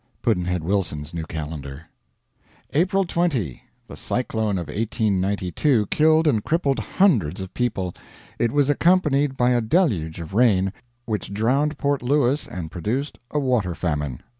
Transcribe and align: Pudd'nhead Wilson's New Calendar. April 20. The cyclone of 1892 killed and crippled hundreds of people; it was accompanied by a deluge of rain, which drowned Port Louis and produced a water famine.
Pudd'nhead 0.23 0.63
Wilson's 0.63 1.13
New 1.13 1.25
Calendar. 1.25 1.83
April 2.73 3.03
20. 3.03 3.61
The 3.85 3.95
cyclone 3.95 4.57
of 4.57 4.65
1892 4.67 5.85
killed 5.91 6.25
and 6.27 6.43
crippled 6.43 6.79
hundreds 6.79 7.39
of 7.39 7.53
people; 7.53 7.93
it 8.39 8.51
was 8.51 8.71
accompanied 8.71 9.37
by 9.37 9.51
a 9.51 9.61
deluge 9.61 10.19
of 10.19 10.33
rain, 10.33 10.73
which 11.05 11.31
drowned 11.31 11.77
Port 11.77 12.01
Louis 12.01 12.47
and 12.47 12.71
produced 12.71 13.19
a 13.29 13.37
water 13.37 13.75
famine. 13.75 14.23